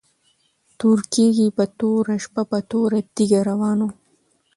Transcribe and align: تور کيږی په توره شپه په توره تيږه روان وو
تور 0.79 0.99
کيږی 1.13 1.47
په 1.57 1.63
توره 1.79 2.15
شپه 2.23 2.43
په 2.51 2.59
توره 2.69 2.99
تيږه 3.15 3.39
روان 3.49 3.77
وو 3.81 3.89